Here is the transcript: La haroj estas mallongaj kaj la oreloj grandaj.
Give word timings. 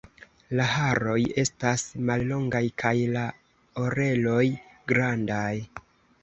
La 0.59 0.63
haroj 0.75 1.17
estas 1.41 1.83
mallongaj 2.09 2.63
kaj 2.85 2.95
la 3.17 3.27
oreloj 3.83 4.41
grandaj. 4.95 5.55